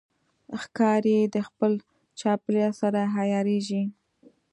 [0.63, 1.71] ښکاري د خپل
[2.19, 3.83] چاپېریال سره عیارېږي.